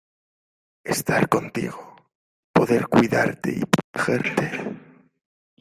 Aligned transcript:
estar 0.83 1.29
contigo, 1.29 1.83
poder 2.51 2.87
cuidarte 2.87 3.51
y 3.51 3.61
protegerte. 3.65 4.51